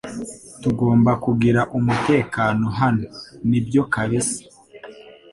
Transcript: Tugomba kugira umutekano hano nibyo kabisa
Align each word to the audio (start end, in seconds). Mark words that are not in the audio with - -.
Tugomba 0.61 1.11
kugira 1.23 1.61
umutekano 1.77 2.65
hano 2.79 3.05
nibyo 3.49 3.81
kabisa 3.93 4.39